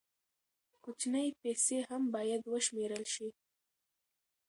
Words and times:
کوچنۍ 0.83 1.27
پیسې 1.41 1.77
هم 1.89 2.03
باید 2.15 2.41
وشمېرل 2.51 3.03
شي. 3.13 3.29